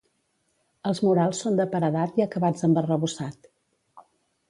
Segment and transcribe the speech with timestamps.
[0.91, 3.51] Els murals són de paredat i acabats amb arrebossat.